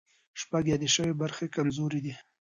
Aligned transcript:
شپږ 0.41 0.63
یادې 0.73 0.89
شوې 0.95 1.13
برخې 1.21 1.45
کمزوري 1.55 1.99
دي. 2.05 2.13